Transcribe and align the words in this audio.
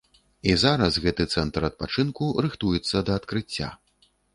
І 0.53 0.55
зараз 0.61 0.97
гэты 1.03 1.27
цэнтр 1.37 1.61
адпачынку 1.69 2.33
рыхтуецца 2.49 3.07
да 3.09 3.23
адкрыцця. 3.23 3.75